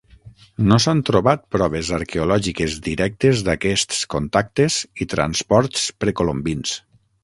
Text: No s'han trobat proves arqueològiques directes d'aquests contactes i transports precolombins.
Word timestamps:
No 0.69 0.77
s'han 0.85 1.03
trobat 1.09 1.43
proves 1.57 1.91
arqueològiques 1.99 2.79
directes 2.89 3.45
d'aquests 3.51 4.03
contactes 4.17 4.83
i 5.07 5.11
transports 5.17 5.89
precolombins. 6.07 6.79